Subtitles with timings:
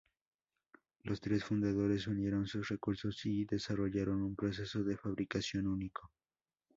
[1.03, 6.09] Los tres fundadores unieron sus recursos y desarrollaron un proceso de fabricación único.